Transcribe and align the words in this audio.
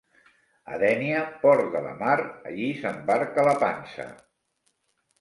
A 0.75 0.79
Dénia, 0.83 1.19
port 1.43 1.69
de 1.77 1.83
la 1.89 1.93
mar, 2.01 2.17
allí 2.51 2.73
s’embarca 2.83 3.49
la 3.53 3.57
pansa. 3.67 4.11